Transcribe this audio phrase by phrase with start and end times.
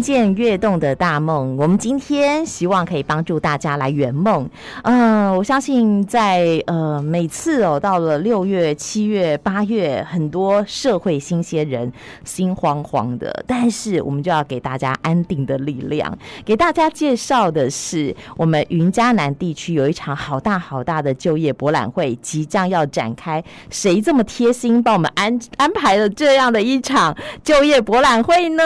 [0.00, 4.48] 见跃动的大梦，我们今天希望可以帮助大家来圆梦。
[4.84, 11.92] 嗯、我相信在呃每次哦到了六月、七月、八月，很多社会新鲜人
[12.24, 16.16] 心慌慌的，但是我们就要给大家安定的力量。
[16.44, 23.42] 给大家介绍的是，我们云嘉南地区有一场好大好大的就业博览会即将要展开。
[23.70, 28.62] 谁这么贴心帮我们安安排了这样的一场就业博览会呢？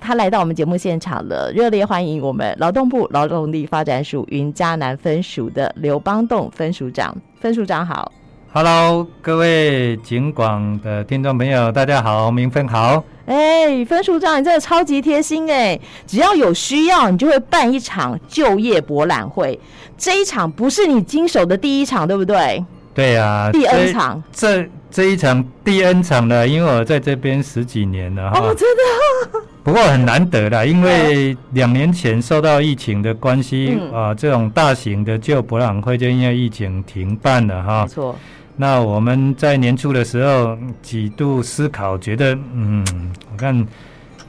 [0.00, 0.28] 他来。
[0.28, 7.14] 到们节目现场了，热烈欢迎我们劳动部劳动力发展署云嘉南分署的刘邦栋分署长。
[7.38, 8.10] 分署长好
[8.50, 13.04] ，Hello，各位警广的听众朋友，大家好，明分好。
[13.26, 15.78] 哎，分署长，你真的超级贴心哎！
[16.06, 19.60] 只要有需要，你就会办一场就业博览会。
[19.98, 22.64] 这一场不是你经手的第一场，对不对？
[22.94, 24.22] 对呀，第 N 场。
[24.32, 28.40] 这这一场第 N 场了，因为我在这边十几年了哈。
[28.40, 29.40] 哦，真的。
[29.62, 37.82] 不过很难得啦，因为两年前受到疫情的关系啊、嗯呃，这种大型的旧博览会就因为疫情停办了哈。
[37.82, 38.16] 没错。
[38.56, 42.82] 那我们在年初的时候几度思考，觉得嗯，
[43.30, 43.54] 我看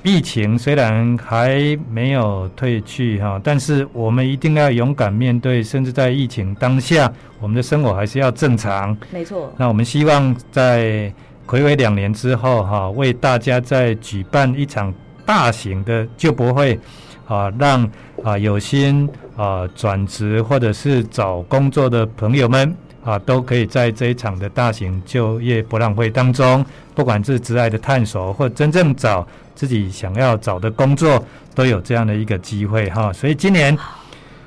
[0.03, 8.95] 疫情虽然还没有退去哈，但是我们一定要勇敢面对，甚至在疫情当下，我们的生活还是要正常。
[9.11, 9.53] 没错。
[9.58, 11.14] 那我们希望在
[11.47, 14.94] 暌违两年之后哈，为大家再举办一场。
[15.25, 16.79] 大型的就博会，
[17.28, 17.88] 啊，让
[18.24, 19.07] 啊有心
[19.38, 29.28] 啊转职或者是找工作的朋友们啊，都可以在这一场的大型就业博览会当中，不管是职涯的探索或真正找
[29.59, 31.22] 自己想要找的工作，
[31.53, 33.12] 都有这样的一个机会哈。
[33.12, 33.78] 所以今年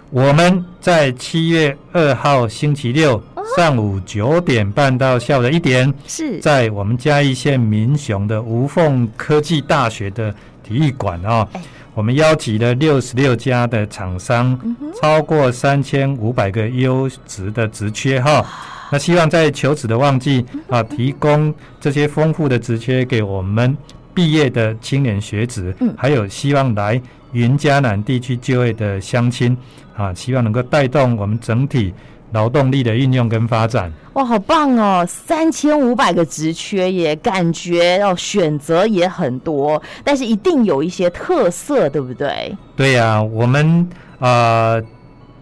[0.09, 3.23] 我们在七月二号星期六
[3.55, 10.35] 上午九点半到下午的一点，是在我们嘉义县民雄的无缝科技大学的。
[10.65, 11.47] 体育馆啊，
[11.93, 14.57] 我们邀集了六十六家的厂商，
[14.99, 18.47] 超过三千五百个优质的职缺哈。
[18.91, 23.77] 那希望在求职的旺季啊，提供这些丰富的职缺给我们
[24.15, 27.01] 毕业的青年学子，还有希望来
[27.33, 29.57] 云嘉南地区就业的乡亲
[29.97, 31.93] 啊，希望能够带动我们整体。
[32.33, 35.05] 劳动力的运用跟发展，哇，好棒哦！
[35.07, 42.57] 三千五百个职缺也感觉哦，选择也很多，但是一定有一些特色，对不对？
[42.75, 43.87] 对呀、啊，我们
[44.19, 44.31] 啊、
[44.73, 44.83] 呃，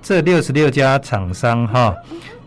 [0.03, 1.95] 这六十六家厂商哈，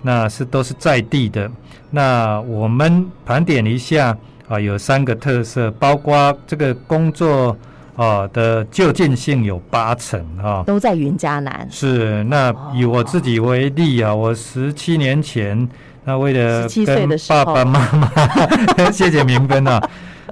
[0.02, 1.50] 那是都是在地的。
[1.90, 4.18] 那我们盘点一下
[4.54, 7.56] 啊、呃，有三个特色，包括这个工作。
[7.96, 11.68] 啊的就近性有八成啊，都在云嘉南。
[11.70, 15.70] 是，那以我自己为例啊，我十七年前
[16.04, 18.10] 那为了跟爸爸妈妈，
[18.92, 19.80] 谢谢明芬啊，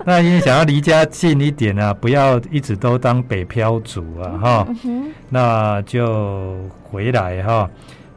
[0.04, 4.68] 那因为想要离家近一点啊，不要一直都当北漂族啊哈，
[5.30, 6.56] 那就
[6.90, 7.70] 回来哈。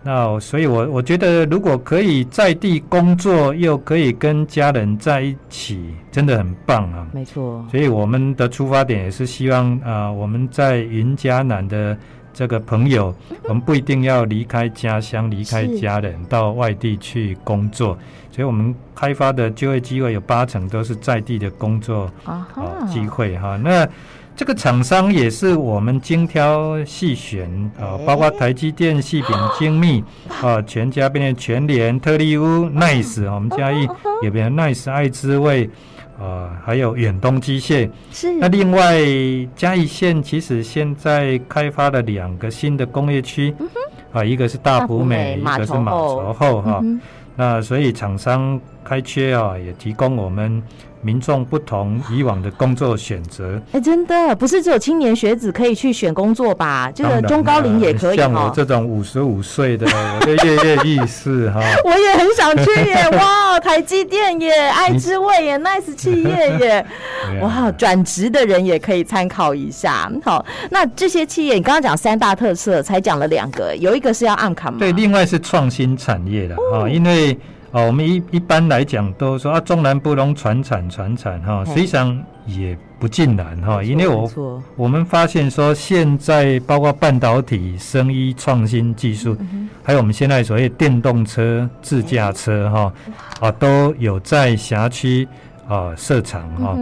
[0.04, 7.06] 那所以我，我我觉得，如果可以在地工作，又可以跟家人在一起，真的很棒啊！
[7.12, 7.64] 没错。
[7.70, 11.96] 所以，我们的出发点也是希望啊、呃，我们在云嘉南的
[12.34, 13.14] 这个朋友，
[13.48, 17.96] 我们不一定要离开家乡、离开家人到外地去工作。
[18.30, 22.46] 所以我们开发的就业机会有八成都是在地的工作啊
[22.92, 23.56] 机会哈。
[23.56, 23.88] 那
[24.36, 30.02] 这个厂商也是我们精挑细选啊，包括台积电、细品精密
[30.42, 33.88] 啊， 全家变成全联、特力屋、Nice，我们嘉义
[34.22, 35.70] 也变成 Nice 爱滋味
[36.20, 37.88] 啊，还有远东机械。
[38.10, 38.32] 是。
[38.34, 38.98] 那另外
[39.54, 43.54] 嘉义县其实现在开发了两个新的工业区，
[44.12, 46.82] 啊，一个是大埔美，一个是马稠后哈。
[47.36, 50.60] 那所以厂商开缺啊，也提供我们。
[51.04, 56.90] 民众不同以往的工作选择，哎，真的不是只有青年学子可以去选工作吧？
[56.94, 58.16] 这个中高龄也可以。
[58.16, 61.60] 像我这种五十五岁的，我就跃跃欲试哈。
[61.84, 63.06] 我也很想去耶！
[63.18, 66.86] 哇，台积电耶，爱之味耶，nice 企业耶！
[67.42, 70.10] 哇，转职的人也可以参考一下。
[70.24, 74.78] 好，那这些企业，你刚刚讲三大特色，才讲了两个，有一个是要按卡吗？
[74.78, 77.38] 对，另外是创新产业的啊，因为。
[77.74, 82.16] 哦，我们一一般来讲都说啊，中南部拢传产传产哈，实际上
[82.46, 89.36] 也不尽然哈，因为我我们发现说，现在包括半导体、生医创新技术，
[89.82, 92.92] 还有我们现在所谓电动车、自驾车哈，
[93.40, 95.26] 啊都有在辖区
[95.66, 96.76] 啊设厂哈，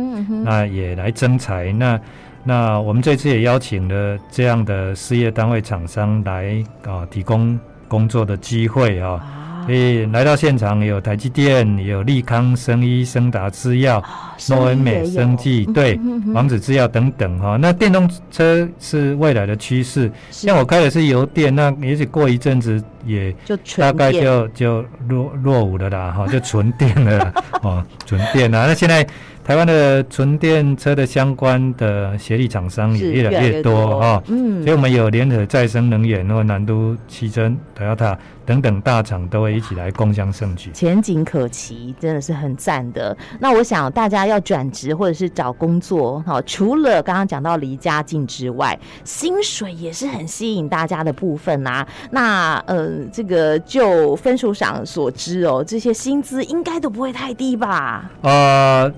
[0.44, 1.98] 那也来征才，那
[2.44, 7.58] 那我们这次也邀请了这样的事业单位厂商来啊提供
[7.88, 9.38] 工作的机会啊。
[9.66, 14.02] 所以来到现场有台积电，有利康生医、生达制药、
[14.48, 15.98] 诺恩美生技，对，
[16.34, 17.56] 王子制药等等哈。
[17.60, 23.34] 那电动车是未来的趋势，像我开的是油电，那也许过一阵子也
[23.76, 27.32] 大概就就落落伍了啦哈，就纯电了
[27.62, 28.66] 哦，纯电啊。
[28.66, 29.06] 那现在。
[29.44, 38.16] 台湾的纯电车的相关的协力厂商也越来越多哈，嗯，所以我们有联合再生能源或南都汽车、Toyota
[38.46, 43.16] 等等大厂都会一起来共襄盛举，前景可期，真的是很赞的。
[43.38, 51.86] 那我想大家要转职或者是找工作，哈，除了刚刚讲到离家近之外，薪水也是很吸引大家的部分啊。
[52.10, 58.10] 那呃，这个就分数上所知哦，这些薪资应该都不会太低吧？
[58.22, 58.92] 呃。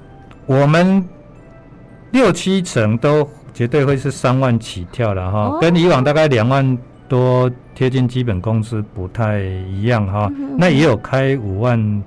[0.47, 1.03] 我们
[2.11, 6.77] 六七成都绝对会是三万起跳了哈，跟以往大概两万
[7.09, 10.31] 多贴近基本工资不太一样哈。
[10.59, 12.03] 那也有开五万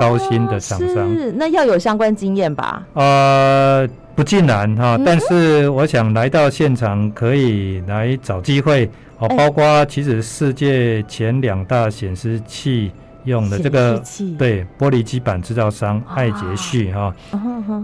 [0.00, 2.86] 高薪的厂商，哦，是那要有相关经验吧？
[2.94, 8.88] 呃，不尽然哈，但是我想来到现场可以来找机会
[9.18, 12.90] 哦，包括其实世界前两大显示器。
[13.24, 14.02] 用的这个
[14.38, 17.14] 对玻璃基板制造商爱杰旭哈，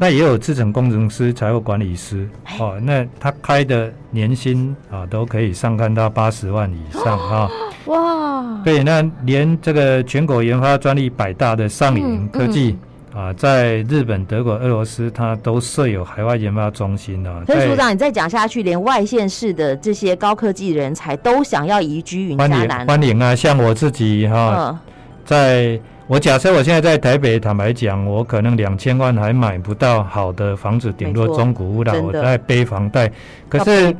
[0.00, 7.50] 那也有制成工程师、财务管理师哦，那他开的年薪啊都可以上看到八十万以上 哈。
[7.86, 8.60] 哇！
[8.64, 12.76] 对，那连这个全国研发专利百大的上影科技
[13.14, 17.42] 啊，在日本、德国、俄罗斯，它都设有海外研发中心啊。
[17.46, 22.86] 所以署长，你再讲下去，连外县市的这些高科技人才都想要移居云嘉南。
[22.86, 24.78] 欢迎啊，像我自己哈。
[25.28, 31.92] 在我假设我现在在台北，坦白讲，我可能两千万还买不到好的房子，顶多中古屋了。
[32.00, 33.12] 我在背房贷，
[33.46, 33.92] 可是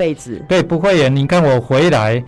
[0.49, 1.11] 对不会耶。
[1.11, 2.25] 你看我回来，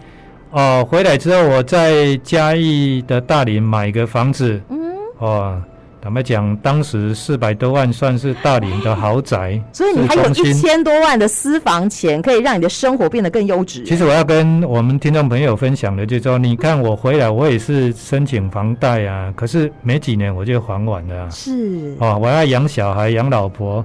[0.51, 4.79] 哦，回来之后我在嘉义的大林买个房子，嗯，
[5.17, 5.63] 哦。
[6.03, 13.85] 坦白讲，当时四百多万算是大林的豪宅，所以你还有一千多万的私房钱，可以让你的生活变得更优质。
[13.85, 21.31] 其实我要跟我们听众朋友分享的，就是说，你看我回来，我也是申请房贷啊，可是没几年我就还完了。
[21.31, 23.85] 是哦，我要养小孩，养老婆。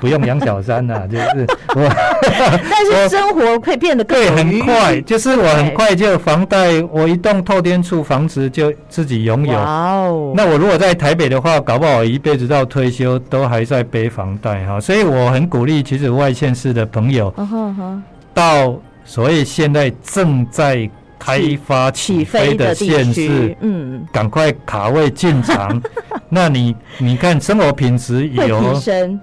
[0.00, 1.88] 不用养小三呐， 就是我，
[2.22, 9.58] 但是生活会变得更对，很快，就是我很快就房贷，我一栋透天处房子就自己拥有。
[9.58, 17.32] 哦，那我如果在台北的话，搞不好一辈子到退休都还在背房贷哈，所以我很鼓励，其实外县市的朋友，
[18.32, 18.74] 到
[19.04, 20.88] 所谓现在正在。
[21.20, 25.80] 开发起飞的县市，嗯，赶快卡位进场。
[26.32, 28.60] 那你你看，生活品质有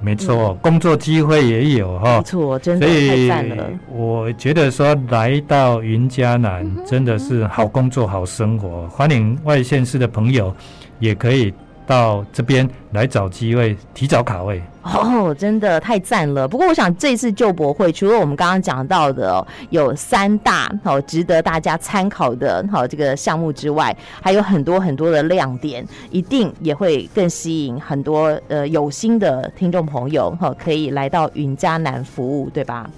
[0.02, 3.56] 没错，工作机会也有哈，没错，真的太赞了。
[3.56, 10.56] 所以我觉得说，来到云嘉南真的是好工作、好生活，欢迎外县市的朋友
[11.00, 11.54] 也可以。
[11.88, 16.46] 到这边来找机会，提早卡位哦，真的太赞了。
[16.48, 32.90] 不过，我想这次旧博会除了我们刚刚讲到的、哦、有三大好值得大家参考的好这个项目之外，还有很多很多的亮点，一定也会更吸引很多呃有心的听众朋友哈，可以来到云嘉南服务，对吧？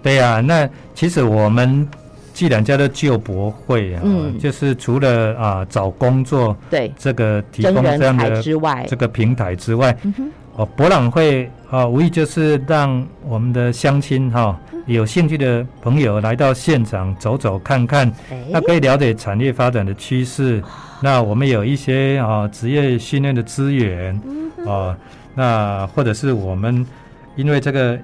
[0.00, 1.88] 对呀、啊，那其实我们。
[2.38, 6.92] 既然叫做就博会啊，嗯、就是除了啊找工作对。
[6.96, 8.40] 这个提供这样的
[8.86, 9.90] 这个平台之外，
[10.54, 18.08] 哦、嗯、博览会啊无疑就是让我们的乡亲哈、啊、有兴趣的朋友来到现场走走看看，
[18.50, 20.62] 那可以了解产业发展的趋势。
[21.00, 24.14] 那我们有一些啊职业训练的资源
[24.64, 24.96] 啊，
[25.34, 26.86] 那或者是我们
[27.34, 27.98] 因为这个。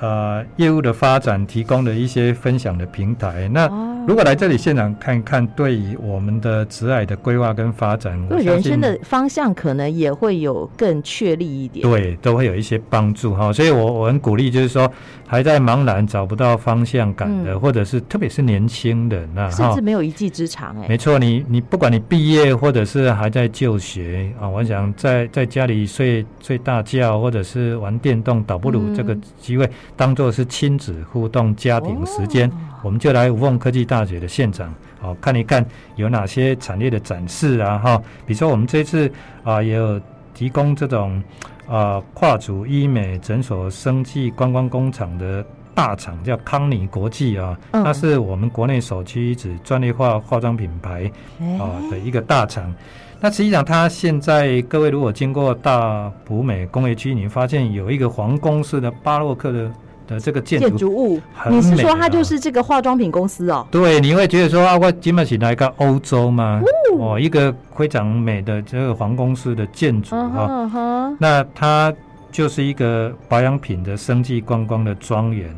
[0.00, 3.48] 呃，业务的发展提供的一些分享的平台。
[3.52, 3.68] 那
[4.10, 11.88] 如果来这里现场看一看，对于我们的职涯的规划跟发展，对人生的方向可能也会有更确立一点。
[11.88, 13.52] 对，都会有一些帮助哈。
[13.52, 14.90] 所以我我很鼓励，就是说
[15.28, 20.88] 还在茫然找不到方向感的，嗯、或者是特别是年轻人啊，甚至没有一技之长哎。
[20.88, 29.70] 没错，你你不管你毕业或者是还在就学啊，我想在在家里睡睡大觉，或者是玩电动，倒不如这个机会。
[29.96, 32.50] 当做是亲子互动、家庭时间，
[32.82, 35.64] 我们就来无缝科技大学的现场，哦，看一看
[35.96, 39.10] 有哪些产业的展示啊，哈，比如说我们这次
[39.44, 40.00] 啊也有
[40.34, 41.22] 提供这种
[41.68, 45.44] 啊跨足医美诊所、生技观光工厂的
[45.74, 51.10] 大厂，叫康尼国际啊，那是我们国内首屈一指专业化化妆品牌
[51.58, 52.74] 啊的一个大厂。
[53.22, 59.70] 那实际上，它现在各位如果经过大埔美工业区，你发现有一个皇宫式的巴洛克的
[60.10, 63.66] 的这个建筑物，你是说它就是这个化妆品公司哦？
[63.70, 66.60] 对，你会觉得说啊，我今麦是来个欧洲嘛？
[66.98, 71.94] 哦，一个非常美的这个皇宫式的建筑哈，那它。
[72.30, 75.54] 就是一个保养品的生计观光的庄园，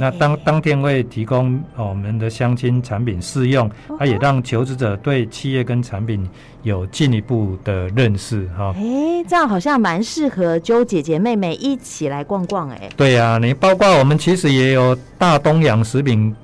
[0.00, 6.28] 那当当天会提供我们的相亲产品试用，它也让求职者对企业跟产品
[6.62, 8.74] 有进一步的认识哈。
[8.76, 12.88] 哎，这样好像蛮适合揪姐姐妹妹一起来逛逛哎。
[12.96, 16.34] 对呀，你包括我们其实也有大东洋食品。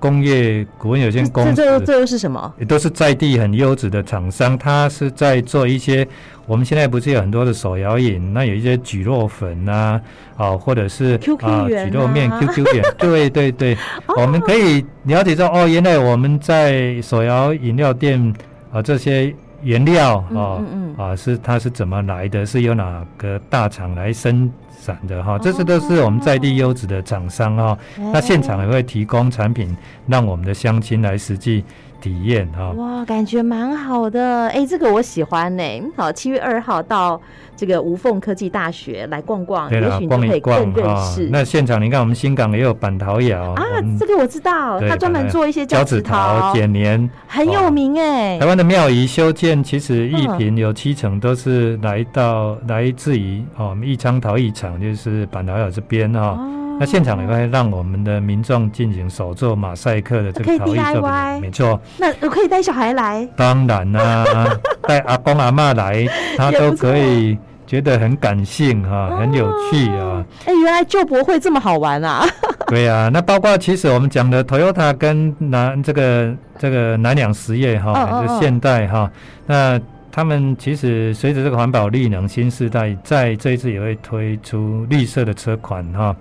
[0.00, 2.52] 工业股份有限公司，这这这又是什么？
[2.58, 6.06] 也都是在地很优质的厂商，他是在做一些。
[6.46, 10.00] 我们现在不是有很多的手摇饮，那有一些蒟蒻粉啊，
[10.36, 13.76] 啊，或者是啊蒟蒻面、QQ 点， 对对对，
[14.16, 18.34] 我们可以了解到哦，原来我们在手摇饮料店
[18.72, 22.44] 啊这些原料啊嗯嗯嗯啊是它是怎么来的？
[22.44, 24.50] 是由哪个大厂来生？
[24.80, 27.78] 散的哈，这些都是我们在地优质的厂商哈。
[27.96, 31.62] 那现场也会提供产品，让我们的乡亲来实际
[32.00, 32.70] 体验哈。
[32.72, 35.62] 哇，感觉蛮好的，哎，这个我喜欢呢。
[35.96, 37.20] 好，七月二号到
[37.56, 41.16] 这个无缝科技大学来逛逛，对啦，逛一逛哈。
[41.30, 43.62] 那现场你看，我们新港也有板桃窑啊，
[43.98, 48.38] 这个我知道，他专门做一些交趾陶、剪黏，很有名哎。
[48.38, 56.38] 台湾的庙宇修建，其实艺品有七成都是来到来自于哦，我们义昌陶艺厂，就是板桃窑这边哈。
[56.80, 61.78] 那现场也会让我们的民众进行手做马赛克的这个陶艺作品，没错。
[61.98, 63.28] 那我可以带小孩来？
[63.36, 64.24] 当然啦，
[64.88, 66.06] 带阿公阿妈来，
[66.36, 67.38] 他都可以。
[67.66, 70.26] 觉得很感性哈，很有趣啊！
[70.44, 72.26] 哎、哦，原来旧博会这么好玩啊！
[72.66, 79.08] 对啊，那包括其实我们讲的 Toyota 跟南这个这个南两实业哈，还是现代哈，
[79.46, 86.16] 那他们其实随着这个环保绿能新时代，在这一次也会推出绿色的车款哈。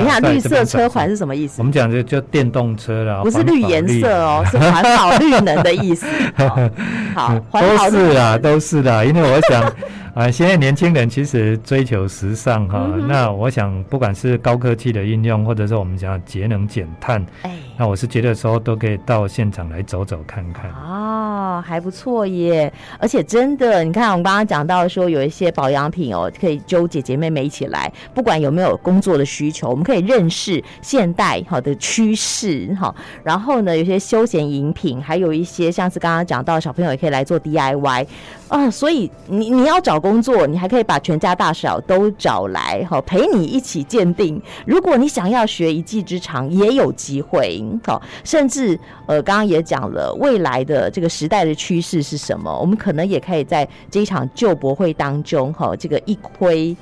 [0.00, 1.54] 你看绿色车款是什么意思？
[1.58, 6.06] 我们讲的就电动车了，不是绿颜色哦，是环保绿能的意思。
[7.14, 9.72] 好，都是啊，都是的，因为我想。
[10.14, 20.70] 啊，现在年轻人其实追求时尚哈，嗯、那我想不管是高科技的应用，或者是我们讲节能减碳，哎，那我是觉得说都可以到现场来走走看看。
[20.72, 22.70] 哦，还不错耶！
[22.98, 32.94] 而且真的，你看我们刚刚讲到说有一些保养品哦，可以揪姐姐妹妹一起来，不管有没有工作的需求，我们可以认识现代好的趋势哈。
[33.24, 38.06] 然后呢，有些休闲饮品，还有一些像是刚刚讲到小朋友也可以来做 DIY
[38.48, 38.70] 啊。
[38.70, 40.01] 所以你你要找。
[40.02, 44.42] 工作，你还可以把全家大小都找来，好陪你一起鉴定。
[44.66, 47.62] 如果你想要学一技之长，也有机会。
[47.86, 52.54] 好，甚至呃，刚刚也讲了，未来的这个时代的趋势是什么？
[52.60, 56.76] 我们可能也可以在这一场旧博会当中，哈，这个一窥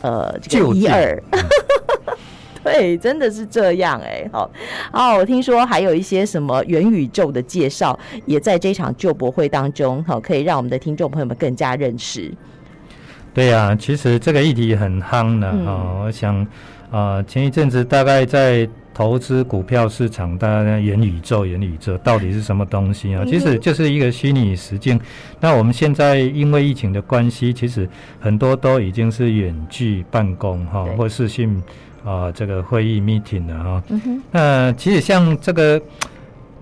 [0.00, 1.22] 呃，这个一二。
[2.64, 4.48] 对，真的是这样哎，好，
[4.92, 12.32] 哦，我听说还有一些什么元宇宙的介绍，也在这场旧博会当中，好，可以让我们的听众朋友们更加认识。
[13.34, 16.02] 对呀、啊，其实这个议题很夯的啊、嗯哦。
[16.04, 16.36] 我想
[16.90, 23.24] 啊、呃，前一阵子大概在投资股票市场，大家元宇宙，元宇宙到底是什么东西啊？
[23.26, 25.00] 其实就是一个虚拟实境。
[25.40, 27.88] 那我们现在因为疫情的关系，其实
[28.20, 31.62] 很多都已经是远距办公哈，对或视讯
[32.04, 33.82] 啊这个会议 meeting 了哈。
[33.88, 35.80] 嗯、哼那其实像这个。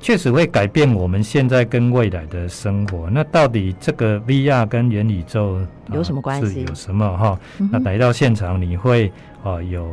[0.00, 3.08] 确实会改变我们现在跟未来的生活。
[3.10, 5.60] 那到底这个 VR 跟元宇宙
[5.92, 6.46] 有什么关系？
[6.46, 7.38] 是有什么哈？
[7.70, 9.12] 那来到现场你会
[9.44, 9.86] 啊有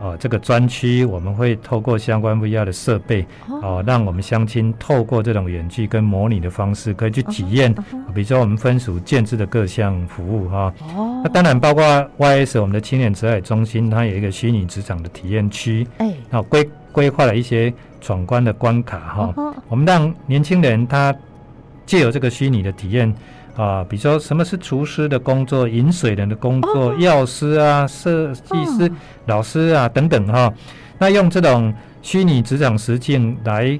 [0.00, 3.26] 啊这个专区，我们会透过相关 VR 的设备
[3.62, 7.74] 啊，让我们乡亲透过这种远距跟模拟的方式，可以去体验。
[8.14, 10.72] 比如说我们分属建制的各项服务哈。
[10.94, 11.20] 哦。
[11.24, 11.82] 那当然包括
[12.18, 15.86] YS 我们的青年职海中心，它有一个虚拟职场的体验区。
[15.98, 16.12] 哎。
[16.30, 17.72] 那规规划了一些。
[18.00, 19.34] 闯关的关卡哈，
[19.68, 21.12] 我们让年轻人他
[21.84, 23.12] 借由这个虚拟的体验
[23.56, 28.88] 啊，比如说什么是厨师的工作、饮水人的工作、药师啊、设计师、
[29.26, 30.54] 老师啊等等哈，
[30.96, 33.78] 那用这种虚拟职场实境来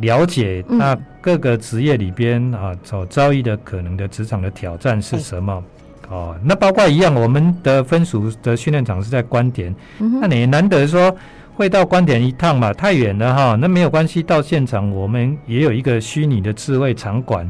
[0.00, 5.62] 了解那各个职业里边啊所遭遇的可能的职场的挑战是什么
[6.08, 11.14] 哦、啊，那包括一样，我们的分属的训练场是在关田，那你难得说。
[11.54, 17.48] 会到关田一趟嘛，太远了哈，那没有关系，到现场我们也有一个虚拟的智慧场馆，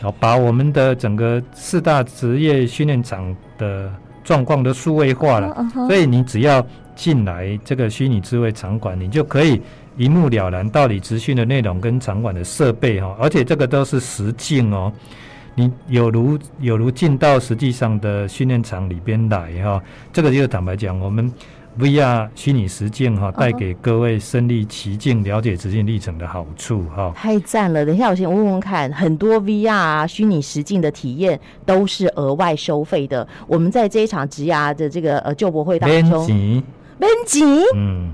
[0.00, 3.90] 然后把我们的整个四大职业训练场的
[4.24, 6.64] 状况都数位化了，所以你只要
[6.96, 9.62] 进来这个虚拟智慧场馆，你就可以
[9.96, 14.92] 一目了然到底职训的内容跟场馆的设备哈，而且这个都是实境哦，
[15.54, 19.80] 你有如有如进到实际上的训练场里边来哈，
[20.12, 21.32] 这个就坦白讲我们。
[21.78, 27.12] VR 虚拟实境哈，带给各位身历其境、了解执行历程的好处哈。
[27.14, 27.84] 太赞了！
[27.84, 33.26] 等一下，我先问问看，很多 VR 啊虚拟实境的体验都是额外收费的。
[33.46, 37.42] 我们在这一场职涯的这个呃就博会当中，编辑，
[37.74, 38.10] 嗯，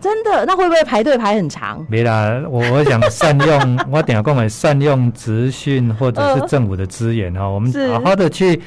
[0.00, 0.46] 真的？
[0.46, 1.84] 那会不会排队排很长？
[1.90, 8.58] 没啦，我我想善用， 我等下讲来善用职训或者是政府的资源哈，呃、我们好好的去。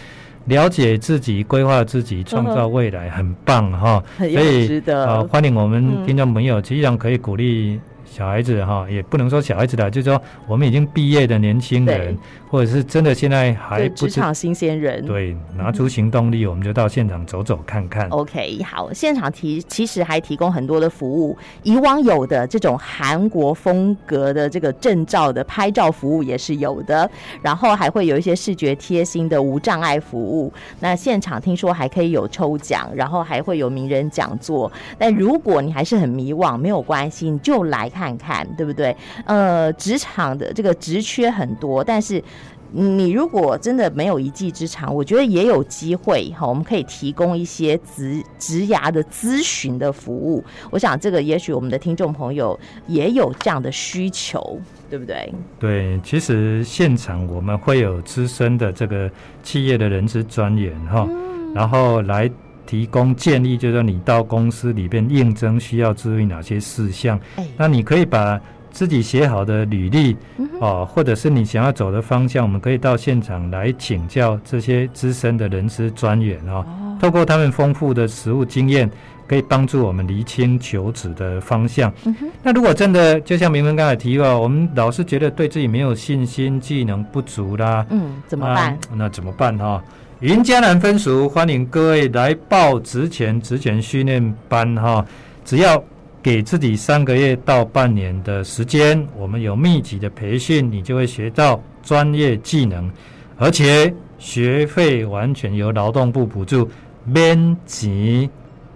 [0.50, 4.04] 了解自己，规划自己，创造未来，很棒哈！
[4.18, 7.80] 所以，呃，欢迎我们听众朋友，实际上可以鼓励。
[8.12, 12.18] 小孩子哈，也不能说小孩子的，就是说我们已经毕业的年轻人，
[12.50, 18.10] 或者是真的现在还不职场新鲜人，对，拿出行动力，我们就到现场走走看看。
[18.10, 27.10] OK，好，现场提其实还提供很多的服务，以往有的这种韩国风格的这个证照的拍照服务也是有的，
[27.42, 30.52] 然后还会有一些视觉贴心的无障碍服务。
[30.80, 34.70] 那现场听说还可以有抽奖，然后还会有名人讲座。
[34.98, 37.99] 但如果你还是很迷惘，没有关系，你就来看。
[38.00, 38.96] 看看对不对？
[39.26, 42.24] 呃，职场的这个职缺很多，但是
[42.72, 46.48] 你如果真的没有一技之长，我觉得也有机会哈。
[46.48, 50.42] 我们可以提供一些职职涯的咨询的服务。
[50.72, 54.58] 我想这个也许我们的听众朋友也有这样的需求，
[54.90, 55.34] 对不对？
[55.60, 59.12] 对，其实现场我们会有资深的这个
[59.44, 62.32] 企业的人资专员哈，嗯、然后来。
[62.70, 67.20] 提供建议，就是说你到公司里边应征需要注意哪些事项。
[67.38, 76.64] 哎、那你可以把自己写好的履历，嗯、哦，或者是你想要走的方向，我们可以到现场来请教这些资深的人资专员哦。
[76.64, 78.88] 哦透过他们丰富的实务经验，
[79.26, 81.92] 可以帮助我们厘清求职的方向。
[82.06, 88.74] 嗯、那如果真的就像明文刚才提到，我们老是觉得对自己没有信心，技能不足啦，嗯，怎么办？
[88.74, 89.84] 啊、那怎么办哈、哦？
[90.22, 95.06] 云嘉南分署欢迎各位来报职前职前训练班哈，
[95.46, 95.82] 只要
[96.22, 102.92] 给自己三个月到半年的时间，我们有密集的培训，你就会学到专业技能，
[103.38, 106.70] 而且学费完全由劳动部补助，
[107.06, 108.30] 免钱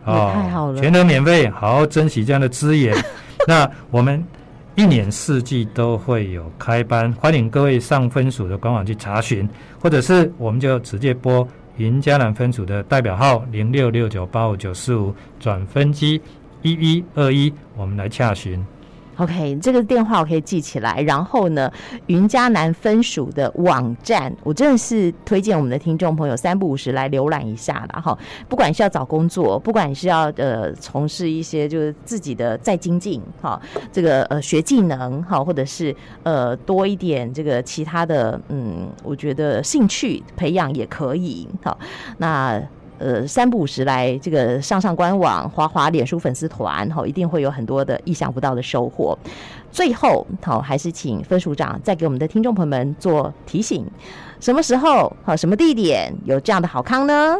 [0.06, 2.96] 啊，太好了，全都免费，好好珍惜这样的资源。
[3.46, 4.24] 那我们。
[4.76, 9.48] 一年四季都会有开班，欢迎各位上分署的官网去查询，
[9.80, 16.20] 或者是我们就直接拨云嘉南分署的代表号零六六九八五九四五转分机
[16.64, 18.66] 一一二一，我们来洽询。
[19.18, 21.02] OK，这个电话我可以记起来。
[21.02, 21.72] 然后呢，
[22.08, 28.02] 云嘉南分署的网站，我真的是推荐我们的听众朋友三不五时来浏览一下啦。
[28.02, 28.18] 哈。
[28.50, 41.48] 不管是要找工作，不管是要呃从事一些就是自己的再精进哈，这个呃学技能哈，或者是呃多一点这个其他的嗯，我觉得兴趣培养也可以。
[41.64, 41.78] 哈，
[42.18, 42.62] 那。
[43.04, 49.18] 呃，三不五时来这个上上官网、滑滑脸书粉丝团，哈，一定会有很多的意想不到的收获。
[49.74, 53.86] 最后，好，还是请分署长再给我们的听众朋友们做提醒：
[54.40, 57.36] 什么时候、好什么地点有这样的好康呢？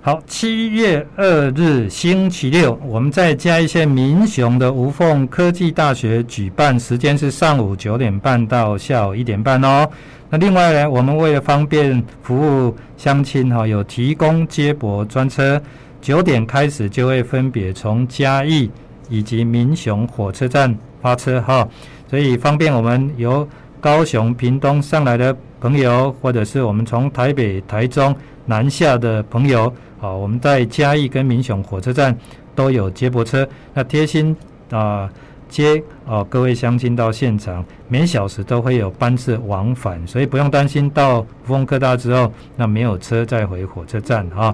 [0.00, 9.90] 好，七月二日星期六，我们在嘉义县民雄的无缝科技大学举办，时间是上午九点半到下午一点半哦。
[10.34, 15.62] 那另外呢，我们为了方便服务乡亲哈，有提供接驳专车，
[16.00, 18.68] 九点开始就会分别从嘉义
[19.08, 21.68] 以及民雄火车站发车哈，
[22.10, 23.48] 所以方便我们由
[23.80, 28.12] 高雄、屏东上来的朋友，或者是我们从台北、台中
[28.44, 32.12] 南下的朋友，好，我们在嘉义跟民雄火车站
[32.56, 34.36] 都有接驳车，那贴心
[34.72, 35.08] 啊。
[35.54, 44.52] 接哦，各位乡亲到现场，每小时都会有班次往返，所以不用担心到吴凤科大之后，那没有车再回火车站哈、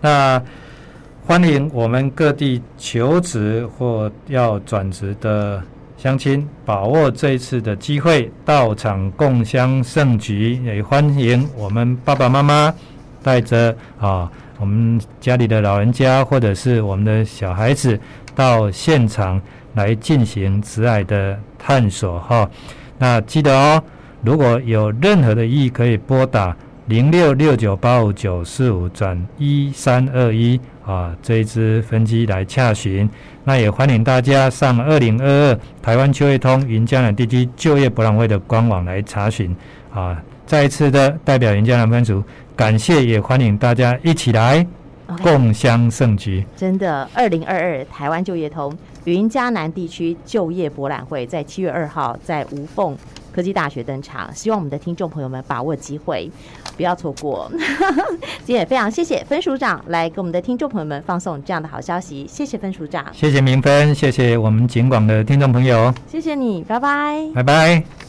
[0.00, 0.42] 那
[1.26, 5.62] 欢迎我们各地求职或要转职的
[5.98, 12.74] 乡亲，把握这一次的机会到场共襄盛举，也欢迎我们爸爸妈妈
[13.22, 18.00] 带着啊，我们家里的老人家或者是我们的小孩子
[18.34, 19.38] 到现场。
[19.78, 22.50] 来进行职涯的探索哈，
[22.98, 23.82] 那记得哦，
[24.22, 26.54] 如果有任何的意义，可以拨打
[26.86, 33.08] 零六六九八五九四五转一三二一啊，这一支分机来洽询。
[33.44, 39.54] 那也欢迎大家上二零二二台湾就业通云嘉南地区就业博览会的官网来查询
[39.94, 40.20] 啊。
[40.44, 42.24] 再一次的代表云嘉南分组
[42.56, 44.66] 感谢，也欢迎大家一起来
[45.22, 46.44] 共襄盛举。
[46.56, 52.96] 真的，二零二二台湾就业通云嘉南地区就业博览会在七月二号在无缝
[53.32, 56.30] 科技大学登场，希望我们的听众朋友们把握机会，
[56.76, 57.50] 不要错过。
[58.44, 68.07] 今天也非常谢谢分署长来给我们的听众朋友们放送这样的好消息，谢谢分署长，谢谢明芬，谢谢我们警广的听众朋友，谢谢你，拜拜，拜拜。